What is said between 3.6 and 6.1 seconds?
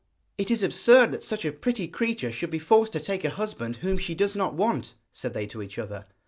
whom she does not want,' said they to each other.